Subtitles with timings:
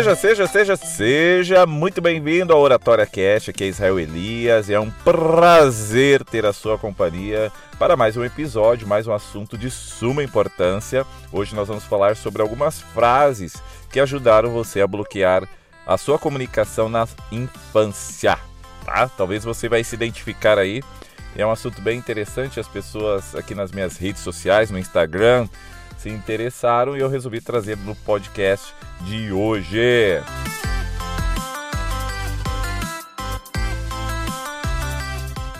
[0.00, 4.80] Seja, seja, seja, seja muito bem-vindo ao Oratória Cast, aqui é Israel Elias e é
[4.80, 10.24] um prazer ter a sua companhia para mais um episódio, mais um assunto de suma
[10.24, 11.04] importância.
[11.30, 15.46] Hoje nós vamos falar sobre algumas frases que ajudaram você a bloquear
[15.86, 18.38] a sua comunicação na infância,
[18.86, 19.06] tá?
[19.06, 20.82] Talvez você vai se identificar aí.
[21.36, 25.46] É um assunto bem interessante, as pessoas aqui nas minhas redes sociais, no Instagram,
[26.00, 30.22] se interessaram e eu resolvi trazer no podcast de hoje.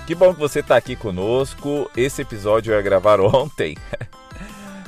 [0.07, 1.91] Que bom que você está aqui conosco.
[1.95, 3.77] Esse episódio eu ia gravar ontem,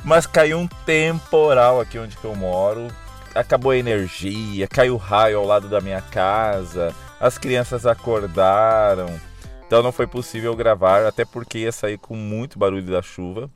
[0.03, 2.87] mas caiu um temporal aqui onde eu moro.
[3.35, 9.19] Acabou a energia, caiu raio ao lado da minha casa, as crianças acordaram.
[9.67, 13.51] Então não foi possível gravar, até porque ia sair com muito barulho da chuva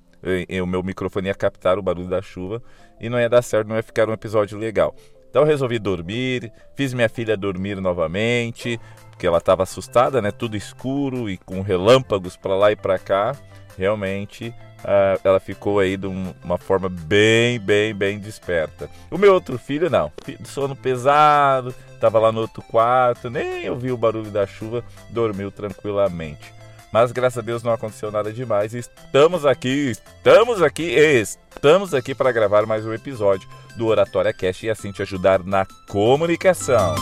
[0.62, 2.62] o meu microfone ia captar o barulho da chuva
[3.00, 4.96] e não ia dar certo, não ia ficar um episódio legal.
[5.30, 10.32] Então eu resolvi dormir, fiz minha filha dormir novamente, porque ela estava assustada, né?
[10.32, 13.36] Tudo escuro e com relâmpagos para lá e para cá.
[13.78, 18.90] Realmente uh, ela ficou aí de uma forma bem, bem, bem desperta.
[19.12, 20.12] O meu outro filho não,
[20.46, 26.57] sono pesado, estava lá no outro quarto, nem ouviu o barulho da chuva, dormiu tranquilamente.
[26.92, 28.74] Mas graças a Deus não aconteceu nada demais.
[28.74, 34.70] Estamos aqui, estamos aqui, estamos aqui para gravar mais um episódio do Oratória Cast e
[34.70, 36.96] assim te ajudar na comunicação.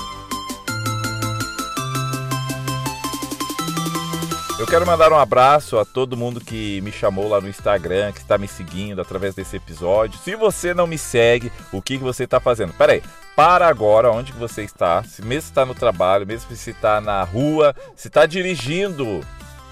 [4.57, 8.19] Eu quero mandar um abraço a todo mundo que me chamou lá no Instagram, que
[8.19, 10.17] está me seguindo através desse episódio.
[10.19, 12.73] Se você não me segue, o que, que você está fazendo?
[12.73, 13.03] Pera aí,
[13.35, 17.21] para agora onde que você está, se mesmo está no trabalho, mesmo se está na
[17.23, 19.21] rua, se está dirigindo,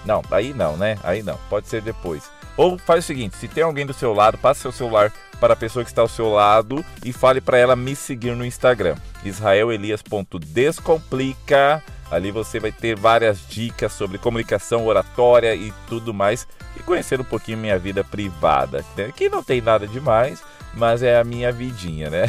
[0.04, 0.98] não, aí não, né?
[1.02, 2.30] Aí não, pode ser depois.
[2.56, 5.56] Ou faz o seguinte, se tem alguém do seu lado, passe seu celular para a
[5.56, 8.94] pessoa que está ao seu lado e fale para ela me seguir no Instagram,
[9.24, 11.82] israelelias.descomplica.
[12.10, 17.24] Ali você vai ter várias dicas sobre comunicação, oratória e tudo mais e conhecer um
[17.24, 19.10] pouquinho minha vida privada, né?
[19.14, 20.42] que não tem nada demais,
[20.74, 22.26] mas é a minha vidinha, né?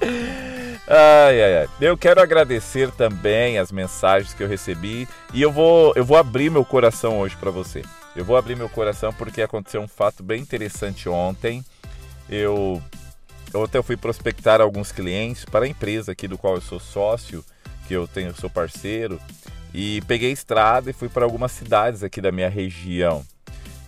[0.86, 1.68] Ai, ai, ai.
[1.80, 6.50] Eu quero agradecer também as mensagens que eu recebi e eu vou, eu vou abrir
[6.50, 7.82] meu coração hoje para você.
[8.16, 11.64] Eu vou abrir meu coração porque aconteceu um fato bem interessante ontem.
[12.28, 12.82] Eu,
[13.52, 17.44] eu até fui prospectar alguns clientes para a empresa aqui do qual eu sou sócio,
[17.86, 19.20] que eu tenho, sou parceiro,
[19.72, 23.24] e peguei estrada e fui para algumas cidades aqui da minha região.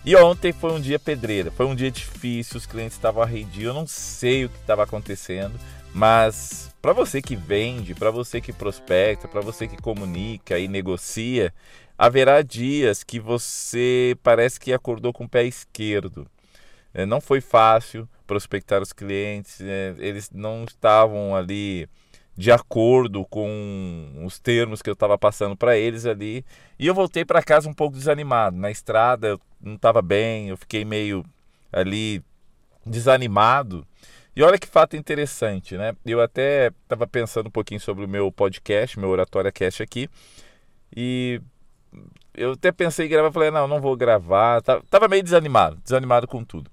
[0.05, 3.73] E ontem foi um dia pedreira, foi um dia difícil, os clientes estavam arredios, eu
[3.73, 5.57] não sei o que estava acontecendo,
[5.93, 11.53] mas para você que vende, para você que prospecta, para você que comunica e negocia,
[11.97, 16.27] haverá dias que você parece que acordou com o pé esquerdo.
[16.93, 21.87] É, não foi fácil prospectar os clientes, é, eles não estavam ali
[22.35, 26.43] de acordo com os termos que eu estava passando para eles ali.
[26.77, 28.57] E eu voltei para casa um pouco desanimado.
[28.57, 31.23] Na estrada eu não estava bem, eu fiquei meio
[31.71, 32.21] ali
[32.85, 33.87] desanimado.
[34.35, 35.95] E olha que fato interessante, né?
[36.03, 40.09] Eu até estava pensando um pouquinho sobre o meu podcast, meu Oratória Cast aqui,
[40.95, 41.39] e
[42.33, 46.43] eu até pensei em gravar, falei, não, não vou gravar, tava meio desanimado, desanimado com
[46.43, 46.71] tudo.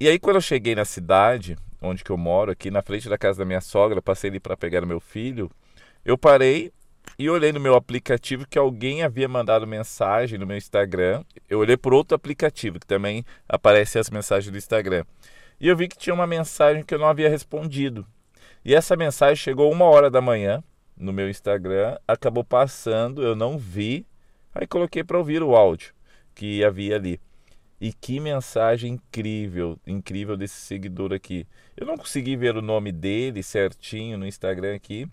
[0.00, 3.18] E aí quando eu cheguei na cidade, onde que eu moro, aqui na frente da
[3.18, 5.50] casa da minha sogra, passei ali para pegar o meu filho,
[6.06, 6.72] eu parei
[7.18, 11.22] e olhei no meu aplicativo que alguém havia mandado mensagem no meu Instagram.
[11.48, 15.04] Eu olhei por outro aplicativo que também aparece as mensagens do Instagram
[15.60, 18.06] e eu vi que tinha uma mensagem que eu não havia respondido.
[18.64, 20.62] E essa mensagem chegou uma hora da manhã
[20.96, 24.06] no meu Instagram, acabou passando, eu não vi,
[24.54, 25.94] aí coloquei para ouvir o áudio
[26.34, 27.20] que havia ali.
[27.80, 31.46] E que mensagem incrível, incrível desse seguidor aqui.
[31.76, 35.08] Eu não consegui ver o nome dele certinho no Instagram aqui,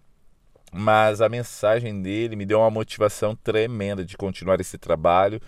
[0.72, 5.40] mas a mensagem dele me deu uma motivação tremenda de continuar esse trabalho,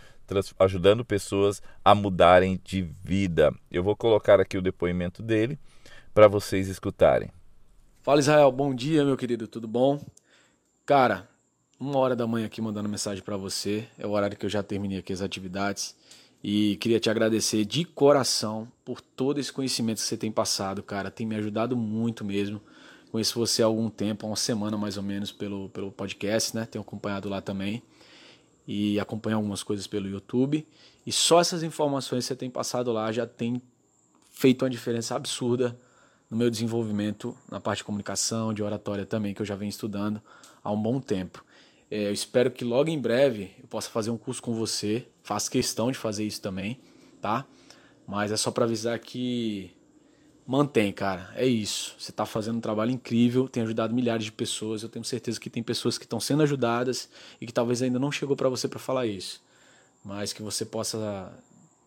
[0.59, 3.53] ajudando pessoas a mudarem de vida.
[3.71, 5.57] Eu vou colocar aqui o depoimento dele
[6.13, 7.29] para vocês escutarem.
[8.01, 10.01] Fala Israel, bom dia meu querido, tudo bom?
[10.85, 11.27] Cara,
[11.79, 14.63] uma hora da manhã aqui mandando mensagem para você, é o horário que eu já
[14.63, 15.95] terminei aqui as atividades
[16.43, 21.11] e queria te agradecer de coração por todo esse conhecimento que você tem passado, cara,
[21.11, 22.61] tem me ajudado muito mesmo.
[23.11, 26.65] Conheço você há algum tempo, há uma semana mais ou menos pelo, pelo podcast, né?
[26.65, 27.81] Tenho acompanhado lá também
[28.67, 30.67] e acompanho algumas coisas pelo YouTube.
[31.05, 33.61] E só essas informações que você tem passado lá já tem
[34.29, 35.79] feito uma diferença absurda
[36.29, 40.21] no meu desenvolvimento na parte de comunicação, de oratória também, que eu já venho estudando
[40.61, 41.43] há um bom tempo.
[41.89, 45.07] É, eu espero que logo em breve eu possa fazer um curso com você.
[45.23, 46.79] Faço questão de fazer isso também,
[47.21, 47.45] tá?
[48.05, 49.71] Mas é só para avisar que
[50.47, 51.29] mantém, cara.
[51.35, 51.93] É isso.
[51.99, 54.81] Você está fazendo um trabalho incrível, tem ajudado milhares de pessoas.
[54.81, 57.09] Eu tenho certeza que tem pessoas que estão sendo ajudadas
[57.41, 59.41] e que talvez ainda não chegou para você para falar isso.
[60.03, 61.31] Mas que você possa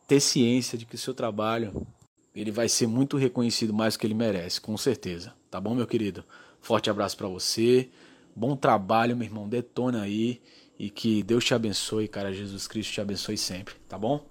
[0.06, 1.86] ter ciência de que o seu trabalho
[2.34, 5.32] ele vai ser muito reconhecido mais do que ele merece, com certeza.
[5.50, 6.22] Tá bom, meu querido?
[6.60, 7.88] Forte abraço para você.
[8.36, 9.48] Bom trabalho, meu irmão.
[9.48, 10.40] Detona aí
[10.78, 12.32] e que Deus te abençoe, cara.
[12.32, 14.24] Jesus Cristo te abençoe sempre, tá bom?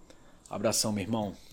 [0.49, 1.48] Abração, meu irmão.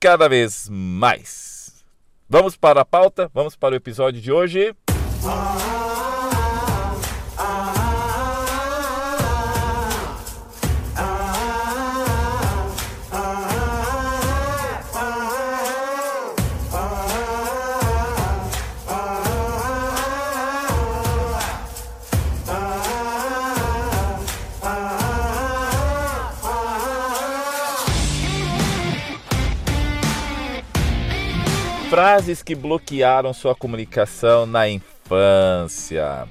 [0.00, 1.84] cada vez mais.
[2.28, 4.74] Vamos para a pauta, vamos para o episódio de hoje.
[32.18, 36.26] Frases que bloquearam sua comunicação na infância.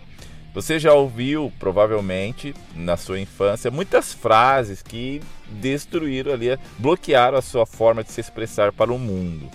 [0.53, 7.65] Você já ouviu, provavelmente, na sua infância, muitas frases que destruíram ali, bloquearam a sua
[7.65, 9.49] forma de se expressar para o mundo.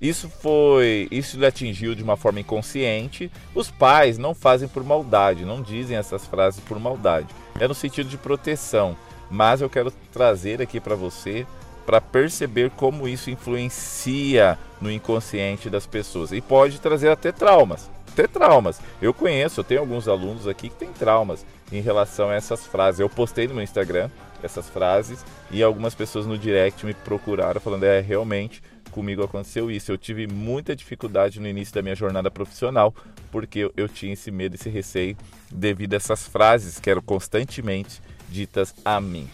[0.00, 3.28] Isso foi, isso lhe atingiu de uma forma inconsciente.
[3.52, 7.34] Os pais não fazem por maldade, não dizem essas frases por maldade.
[7.58, 8.96] É no sentido de proteção.
[9.28, 11.44] Mas eu quero trazer aqui para você
[11.84, 17.90] para perceber como isso influencia no inconsciente das pessoas e pode trazer até traumas.
[18.12, 18.80] Até traumas.
[19.00, 23.00] Eu conheço, eu tenho alguns alunos aqui que têm traumas em relação a essas frases.
[23.00, 24.10] Eu postei no meu Instagram
[24.42, 29.90] essas frases e algumas pessoas no direct me procuraram falando: é, realmente comigo aconteceu isso.
[29.90, 32.94] Eu tive muita dificuldade no início da minha jornada profissional
[33.32, 35.16] porque eu, eu tinha esse medo, esse receio
[35.50, 39.28] devido a essas frases que eram constantemente ditas a mim.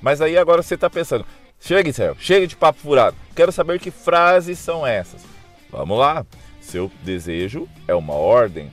[0.00, 1.26] Mas aí agora você está pensando,
[1.60, 3.16] Chega, Israel, chega de papo furado.
[3.36, 5.22] Quero saber que frases são essas.
[5.70, 6.24] Vamos lá.
[6.60, 8.70] Seu desejo é uma ordem.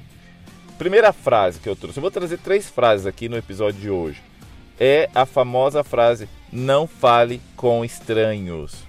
[0.78, 2.00] Primeira frase que eu trouxe.
[2.00, 4.22] Eu vou trazer três frases aqui no episódio de hoje.
[4.80, 8.86] É a famosa frase: Não fale com estranhos.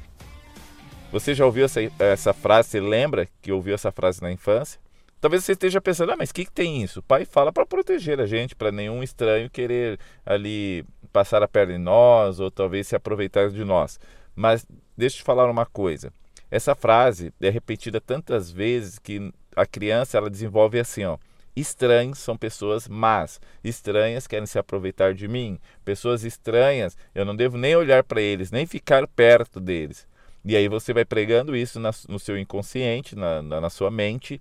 [1.11, 2.69] Você já ouviu essa, essa frase?
[2.69, 4.78] Você lembra que ouviu essa frase na infância?
[5.20, 7.00] Talvez você esteja pensando, ah, mas o que, que tem isso?
[7.00, 11.75] O pai fala para proteger a gente, para nenhum estranho querer ali passar a perna
[11.75, 13.98] em nós ou talvez se aproveitar de nós.
[14.37, 14.64] Mas
[14.96, 16.12] deixa eu te falar uma coisa.
[16.50, 21.18] Essa frase é repetida tantas vezes que a criança ela desenvolve assim, ó.
[21.56, 23.40] Estranhos são pessoas más.
[23.64, 25.58] Estranhas querem se aproveitar de mim.
[25.84, 30.06] Pessoas estranhas, eu não devo nem olhar para eles, nem ficar perto deles.
[30.44, 34.40] E aí você vai pregando isso no seu inconsciente, na, na, na sua mente.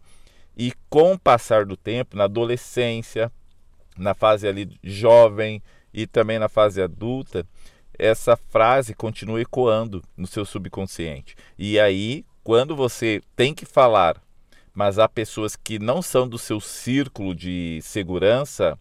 [0.58, 3.32] E com o passar do tempo, na adolescência,
[3.96, 5.62] na fase ali jovem,
[5.94, 7.46] e também na fase adulta,
[7.98, 11.36] essa frase continua ecoando no seu subconsciente.
[11.58, 14.22] E aí, quando você tem que falar,
[14.74, 18.78] mas há pessoas que não são do seu círculo de segurança,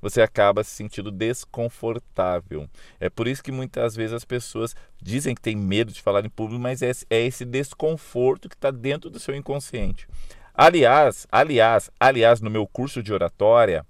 [0.00, 2.68] você acaba se sentindo desconfortável.
[3.00, 6.30] É por isso que muitas vezes as pessoas dizem que têm medo de falar em
[6.30, 10.06] público, mas é, é esse desconforto que está dentro do seu inconsciente.
[10.56, 13.84] Aliás, aliás, aliás, no meu curso de oratória,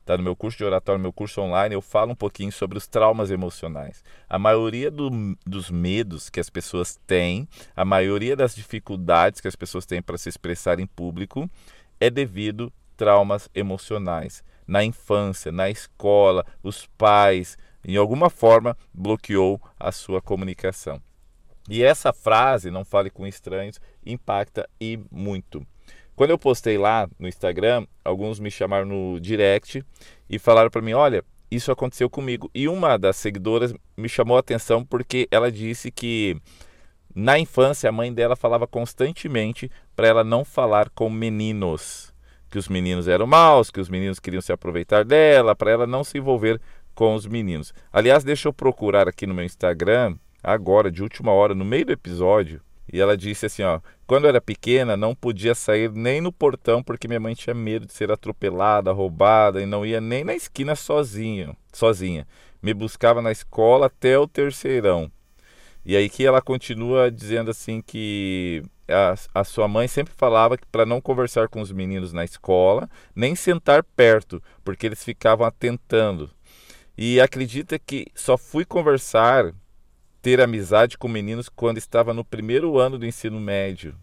[0.00, 2.76] está no meu curso de oratório, no meu curso online, eu falo um pouquinho sobre
[2.76, 4.04] os traumas emocionais.
[4.28, 5.08] A maioria do,
[5.46, 10.18] dos medos que as pessoas têm, a maioria das dificuldades que as pessoas têm para
[10.18, 11.48] se expressar em público
[11.98, 14.44] é devido traumas emocionais.
[14.66, 21.00] Na infância, na escola, os pais, em alguma forma, bloqueou a sua comunicação.
[21.66, 25.66] E essa frase, não fale com estranhos, impacta e muito.
[26.20, 29.82] Quando eu postei lá no Instagram, alguns me chamaram no direct
[30.28, 32.50] e falaram para mim: olha, isso aconteceu comigo.
[32.54, 36.36] E uma das seguidoras me chamou a atenção porque ela disse que
[37.14, 42.12] na infância a mãe dela falava constantemente para ela não falar com meninos,
[42.50, 46.04] que os meninos eram maus, que os meninos queriam se aproveitar dela, para ela não
[46.04, 46.60] se envolver
[46.94, 47.72] com os meninos.
[47.90, 51.92] Aliás, deixa eu procurar aqui no meu Instagram, agora, de última hora, no meio do
[51.92, 52.60] episódio,
[52.92, 57.06] e ela disse assim, ó, quando era pequena não podia sair nem no portão porque
[57.06, 61.56] minha mãe tinha medo de ser atropelada, roubada e não ia nem na esquina sozinha,
[61.72, 62.26] sozinha.
[62.60, 65.08] Me buscava na escola até o terceirão.
[65.86, 70.66] E aí que ela continua dizendo assim que a, a sua mãe sempre falava que
[70.66, 76.28] para não conversar com os meninos na escola, nem sentar perto, porque eles ficavam atentando.
[76.98, 79.54] E acredita que só fui conversar
[80.20, 83.94] ter amizade com meninos quando estava no primeiro ano do ensino médio.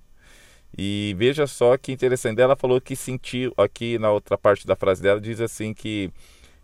[0.77, 2.41] E veja só que interessante.
[2.41, 6.11] Ela falou que sentiu, aqui na outra parte da frase dela, diz assim que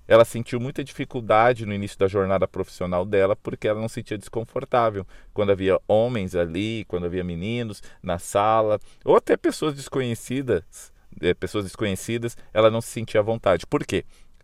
[0.08, 4.18] ela sentiu muita dificuldade no início da jornada profissional dela porque ela não se sentia
[4.18, 10.92] desconfortável quando havia homens ali, quando havia meninos na sala, ou até pessoas desconhecidas,
[11.22, 13.66] é, pessoas desconhecidas, ela não se sentia à vontade.
[13.66, 14.04] Por quê?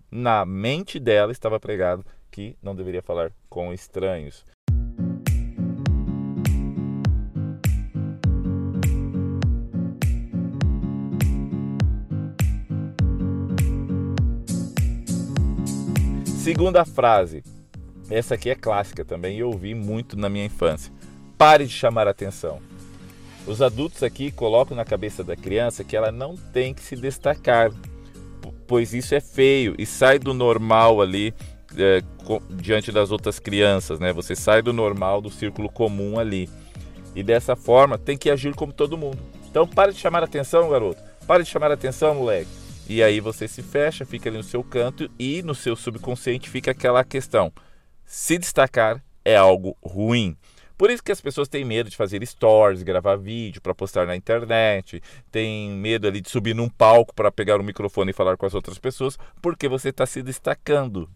[0.10, 4.46] Na mente dela estava pregado que não deveria falar com estranhos.
[16.40, 17.44] Segunda frase.
[18.10, 20.92] Essa aqui é clássica também e eu ouvi muito na minha infância.
[21.38, 22.62] Pare de chamar atenção.
[23.46, 27.72] Os adultos aqui colocam na cabeça da criança que ela não tem que se destacar,
[28.66, 31.34] pois isso é feio e sai do normal ali
[31.78, 32.02] é,
[32.52, 34.14] diante das outras crianças, né?
[34.14, 36.50] Você sai do normal, do círculo comum ali.
[37.14, 39.20] E dessa forma tem que agir como todo mundo.
[39.52, 41.04] Então pare de chamar atenção, garoto.
[41.28, 42.59] Pare de chamar atenção, moleque.
[42.90, 46.72] E aí você se fecha, fica ali no seu canto e no seu subconsciente fica
[46.72, 47.54] aquela questão:
[48.04, 50.36] se destacar é algo ruim.
[50.76, 54.16] Por isso que as pessoas têm medo de fazer stories, gravar vídeo para postar na
[54.16, 58.46] internet, tem medo ali de subir num palco para pegar o microfone e falar com
[58.48, 61.08] as outras pessoas, porque você está se destacando.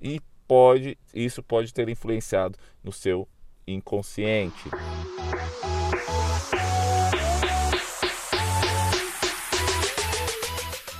[0.00, 3.26] E pode, isso pode ter influenciado no seu
[3.66, 4.70] inconsciente.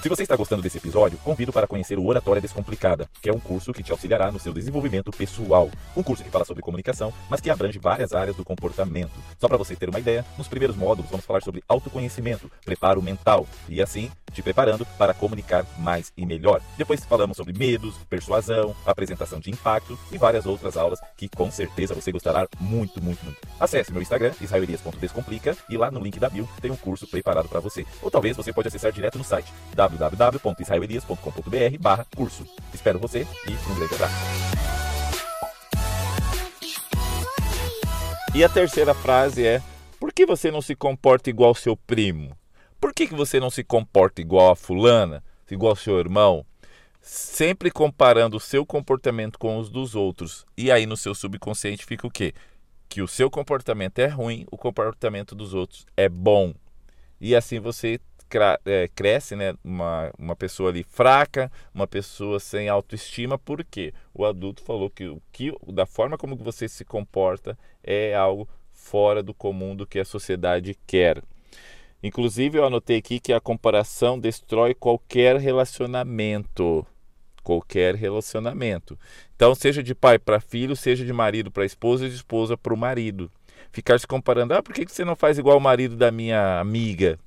[0.06, 3.40] Se você está gostando desse episódio, convido para conhecer o Oratória Descomplicada, que é um
[3.40, 5.68] curso que te auxiliará no seu desenvolvimento pessoal.
[5.96, 9.10] Um curso que fala sobre comunicação, mas que abrange várias áreas do comportamento.
[9.36, 13.48] Só para você ter uma ideia, nos primeiros módulos vamos falar sobre autoconhecimento, preparo mental
[13.68, 16.60] e assim te preparando para comunicar mais e melhor.
[16.76, 21.94] Depois falamos sobre medos, persuasão, apresentação de impacto e várias outras aulas que com certeza
[21.94, 23.38] você gostará muito, muito, muito.
[23.58, 27.60] Acesse meu Instagram, israelias.descomplica e lá no link da bio tem um curso preparado para
[27.60, 27.86] você.
[28.02, 32.44] Ou talvez você pode acessar direto no site www.israelias.com.br barra curso.
[32.74, 34.14] Espero você e um grande abraço.
[38.34, 39.62] E a terceira frase é:
[39.98, 42.36] Por que você não se comporta igual seu primo?
[42.80, 46.45] Por que, que você não se comporta igual a fulana, igual ao seu irmão?
[47.00, 50.45] Sempre comparando o seu comportamento com os dos outros.
[50.56, 52.35] E aí no seu subconsciente fica o quê?
[52.88, 56.52] Que o seu comportamento é ruim, o comportamento dos outros é bom.
[57.21, 58.00] E assim você
[58.64, 64.62] é, cresce né, uma, uma pessoa ali fraca, uma pessoa sem autoestima, porque o adulto
[64.62, 69.75] falou que, o que da forma como você se comporta é algo fora do comum
[69.75, 71.23] do que a sociedade quer.
[72.06, 76.86] Inclusive, eu anotei aqui que a comparação destrói qualquer relacionamento.
[77.42, 78.98] Qualquer relacionamento.
[79.34, 82.76] Então, seja de pai para filho, seja de marido para esposa, de esposa para o
[82.76, 83.30] marido.
[83.72, 87.18] Ficar se comparando, ah, por que você não faz igual o marido da minha amiga?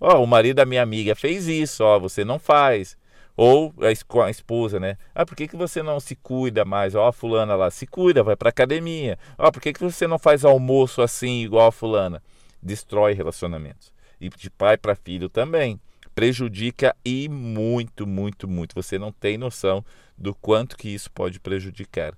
[0.00, 2.96] Ó, oh, o marido da minha amiga fez isso, ó, você não faz.
[3.36, 4.96] Ou a, esposa, né?
[5.14, 6.94] Ah, por que, que você não se cuida mais?
[6.94, 9.18] Ó, a fulana lá, se cuida, vai pra academia.
[9.36, 12.22] Ó, por que, que você não faz almoço assim, igual a fulana?
[12.62, 15.80] Destrói relacionamentos e de pai para filho também.
[16.14, 18.74] Prejudica e muito, muito, muito.
[18.74, 19.84] Você não tem noção
[20.16, 22.14] do quanto que isso pode prejudicar.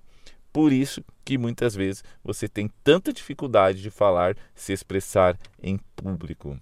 [0.51, 6.59] Por isso que muitas vezes você tem tanta dificuldade de falar, se expressar em público.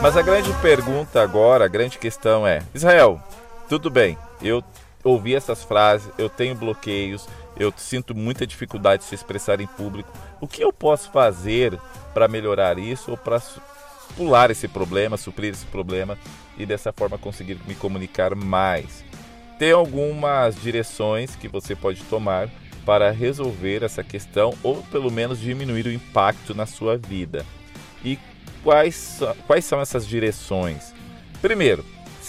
[0.00, 3.22] Mas a grande pergunta agora, a grande questão é: Israel,
[3.70, 4.62] tudo bem, eu
[5.04, 10.10] ouvi essas frases, eu tenho bloqueios, eu sinto muita dificuldade de se expressar em público.
[10.40, 11.78] O que eu posso fazer
[12.12, 13.40] para melhorar isso ou para
[14.16, 16.18] pular esse problema, suprir esse problema
[16.56, 19.04] e dessa forma conseguir me comunicar mais?
[19.58, 22.48] Tem algumas direções que você pode tomar
[22.84, 27.44] para resolver essa questão ou pelo menos diminuir o impacto na sua vida.
[28.04, 28.18] E
[28.62, 30.92] quais, quais são essas direções?
[31.40, 31.84] Primeiro,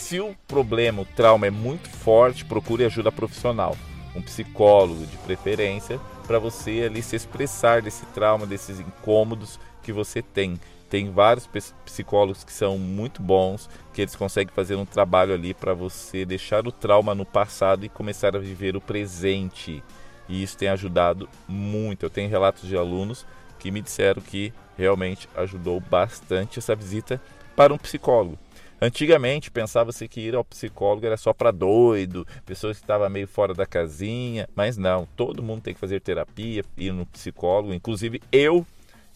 [0.05, 3.75] se o problema, o trauma é muito forte, procure ajuda profissional,
[4.15, 10.21] um psicólogo de preferência, para você ali se expressar desse trauma, desses incômodos que você
[10.21, 10.59] tem.
[10.91, 11.50] Tem vários
[11.83, 16.67] psicólogos que são muito bons, que eles conseguem fazer um trabalho ali para você deixar
[16.67, 19.83] o trauma no passado e começar a viver o presente
[20.29, 22.03] e isso tem ajudado muito.
[22.03, 23.25] Eu tenho relatos de alunos
[23.57, 27.19] que me disseram que realmente ajudou bastante essa visita
[27.55, 28.44] para um psicólogo.
[28.82, 33.53] Antigamente pensava-se que ir ao psicólogo era só para doido, pessoas que estavam meio fora
[33.53, 38.65] da casinha, mas não, todo mundo tem que fazer terapia, ir no psicólogo, inclusive eu,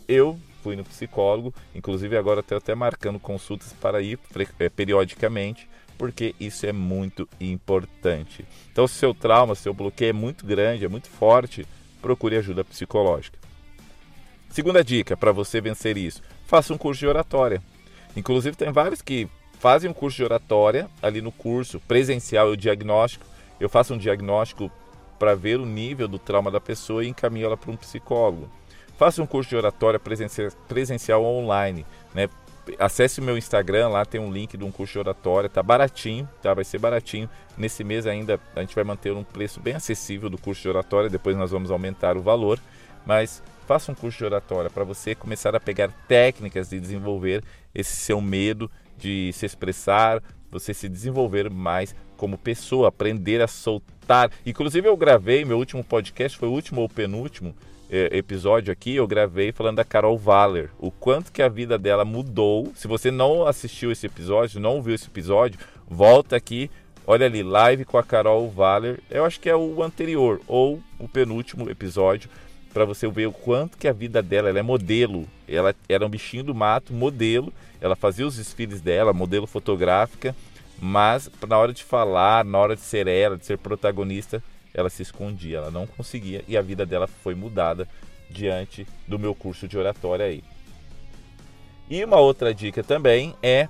[0.07, 4.17] eu fui no psicólogo, inclusive agora estou até marcando consultas para ir
[4.59, 5.67] eh, periodicamente
[5.99, 8.45] porque isso é muito importante.
[8.71, 11.67] Então, se seu trauma, seu bloqueio é muito grande, é muito forte,
[12.01, 13.37] procure ajuda psicológica.
[14.49, 17.61] Segunda dica para você vencer isso: faça um curso de oratória.
[18.15, 19.27] Inclusive, tem vários que
[19.59, 23.25] fazem um curso de oratória ali no curso presencial e diagnóstico.
[23.59, 24.71] Eu faço um diagnóstico
[25.19, 28.49] para ver o nível do trauma da pessoa e encaminho ela para um psicólogo.
[28.97, 29.99] Faça um curso de oratória
[30.67, 32.29] presencial online, né?
[32.77, 36.27] acesse o meu Instagram, lá tem um link de um curso de oratória, tá baratinho,
[36.41, 36.53] tá?
[36.53, 37.29] Vai ser baratinho.
[37.57, 41.09] Nesse mês ainda a gente vai manter um preço bem acessível do curso de oratória,
[41.09, 42.59] depois nós vamos aumentar o valor,
[43.05, 47.43] mas faça um curso de oratória para você começar a pegar técnicas de desenvolver
[47.73, 54.29] esse seu medo de se expressar, você se desenvolver mais como pessoa, aprender a soltar.
[54.45, 57.55] Inclusive eu gravei meu último podcast, foi o último ou penúltimo,
[57.89, 62.05] é, episódio aqui, eu gravei falando da Carol Valer, o quanto que a vida dela
[62.05, 62.71] mudou.
[62.75, 66.69] Se você não assistiu esse episódio, não viu esse episódio, volta aqui,
[67.07, 68.99] olha ali, live com a Carol Valer.
[69.09, 72.29] Eu acho que é o anterior ou o penúltimo episódio
[72.73, 75.27] para você ver o quanto que a vida dela, ela é modelo.
[75.47, 77.51] Ela era um bichinho do mato, modelo.
[77.81, 80.35] Ela fazia os desfiles dela, modelo fotográfica,
[80.79, 85.01] mas na hora de falar, na hora de ser ela, de ser protagonista, ela se
[85.01, 87.87] escondia, ela não conseguia e a vida dela foi mudada
[88.29, 90.43] diante do meu curso de oratória aí.
[91.89, 93.67] E uma outra dica também é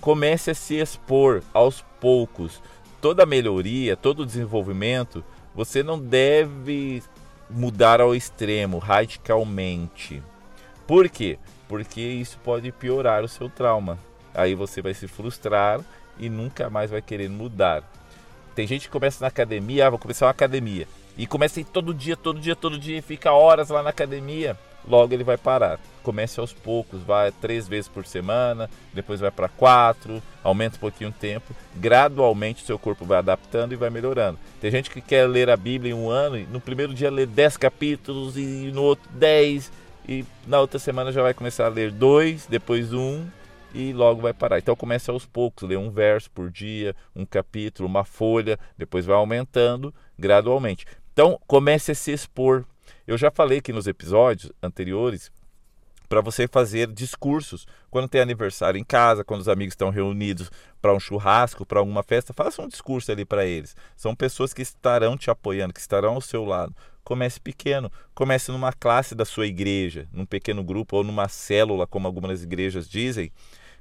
[0.00, 2.62] comece a se expor aos poucos.
[3.00, 5.22] Toda melhoria, todo desenvolvimento,
[5.54, 7.02] você não deve
[7.50, 10.22] mudar ao extremo, radicalmente.
[10.86, 11.38] Por quê?
[11.68, 13.98] Porque isso pode piorar o seu trauma.
[14.34, 15.80] Aí você vai se frustrar
[16.18, 17.82] e nunca mais vai querer mudar.
[18.54, 20.86] Tem gente que começa na academia, ah, vou começar uma academia.
[21.16, 24.56] E começa todo dia, todo dia, todo dia, e fica horas lá na academia.
[24.86, 25.78] Logo ele vai parar.
[26.02, 31.10] Comece aos poucos, vai três vezes por semana, depois vai para quatro, aumenta um pouquinho
[31.10, 31.54] o tempo.
[31.76, 34.38] Gradualmente o seu corpo vai adaptando e vai melhorando.
[34.60, 37.26] Tem gente que quer ler a Bíblia em um ano e no primeiro dia lê
[37.26, 39.70] dez capítulos e no outro dez
[40.08, 43.26] e na outra semana já vai começar a ler dois, depois um
[43.74, 44.58] e logo vai parar.
[44.58, 49.16] Então comece aos poucos, lê um verso por dia, um capítulo, uma folha, depois vai
[49.16, 50.86] aumentando gradualmente.
[51.12, 52.64] Então comece a se expor.
[53.10, 55.32] Eu já falei aqui nos episódios anteriores
[56.08, 60.48] para você fazer discursos quando tem aniversário em casa, quando os amigos estão reunidos
[60.80, 63.74] para um churrasco, para alguma festa, faça um discurso ali para eles.
[63.96, 66.72] São pessoas que estarão te apoiando, que estarão ao seu lado.
[67.02, 72.06] Comece pequeno, comece numa classe da sua igreja, num pequeno grupo ou numa célula, como
[72.06, 73.32] algumas igrejas dizem,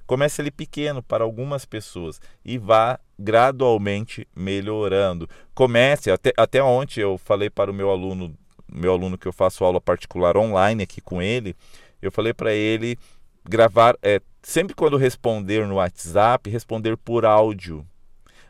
[0.08, 5.30] Comece ali pequeno para algumas pessoas e vá gradualmente melhorando.
[5.54, 8.36] Comece, até, até ontem eu falei para o meu aluno,
[8.72, 11.56] meu aluno que eu faço aula particular online aqui com ele,
[12.02, 12.98] eu falei para ele
[13.44, 17.86] gravar, é, sempre quando responder no WhatsApp, responder por áudio.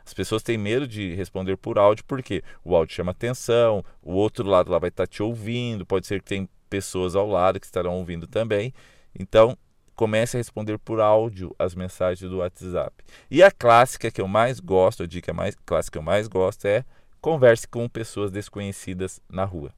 [0.04, 4.46] As pessoas têm medo de responder por áudio porque o áudio chama atenção, o outro
[4.46, 7.94] lado lá vai estar te ouvindo, pode ser que tem pessoas ao lado que estarão
[7.94, 8.72] ouvindo também.
[9.18, 9.56] Então,
[9.94, 13.04] comece a responder por áudio as mensagens do WhatsApp.
[13.30, 16.64] E a clássica que eu mais gosto, a dica mais clássica que eu mais gosto
[16.64, 16.84] é
[17.20, 19.74] converse com pessoas desconhecidas na rua.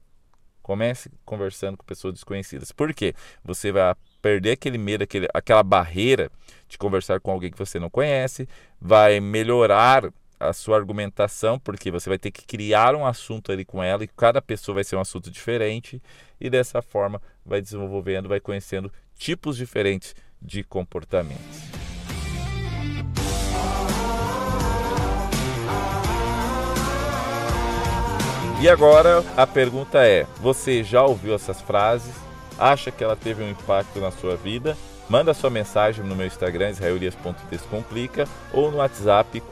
[0.63, 2.71] Comece conversando com pessoas desconhecidas.
[2.71, 3.13] Por quê?
[3.43, 6.31] Você vai perder aquele medo, aquele, aquela barreira
[6.67, 8.47] de conversar com alguém que você não conhece,
[8.81, 13.83] vai melhorar a sua argumentação, porque você vai ter que criar um assunto ali com
[13.83, 16.01] ela e cada pessoa vai ser um assunto diferente
[16.39, 21.82] e dessa forma vai desenvolvendo, vai conhecendo tipos diferentes de comportamentos.
[28.63, 32.15] E agora a pergunta é: você já ouviu essas frases?
[32.57, 34.77] Acha que ela teve um impacto na sua vida?
[35.09, 39.43] Manda sua mensagem no meu Instagram, israelias.descomplica, ou no WhatsApp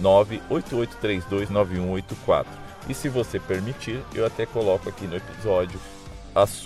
[0.00, 2.46] 44988329184.
[2.88, 5.78] E se você permitir, eu até coloco aqui no episódio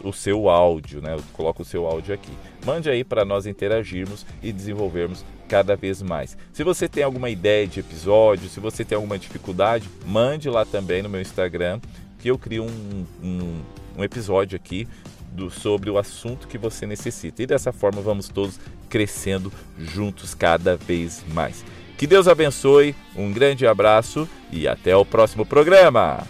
[0.04, 1.16] o seu áudio, né?
[1.16, 2.30] Eu coloco o seu áudio aqui.
[2.64, 6.38] Mande aí para nós interagirmos e desenvolvermos cada vez mais.
[6.52, 11.02] Se você tem alguma ideia de episódio, se você tem alguma dificuldade, mande lá também
[11.02, 11.80] no meu Instagram
[12.20, 13.60] que eu crio um, um,
[13.98, 14.86] um episódio aqui
[15.32, 17.42] do, sobre o assunto que você necessita.
[17.42, 21.64] E dessa forma vamos todos crescendo juntos cada vez mais.
[21.98, 26.24] Que Deus abençoe, um grande abraço e até o próximo programa.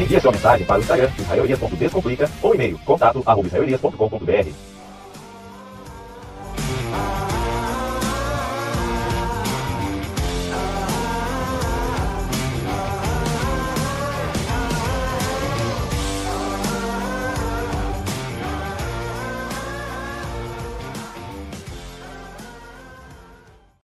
[0.00, 4.79] Envie sua mensagem para o Instagram israelias.descomplica ou e-mail contato arroba israelias.com.br.